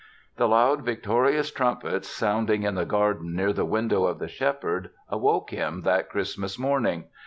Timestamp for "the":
0.37-0.47, 2.73-2.87, 3.53-3.65, 4.17-4.27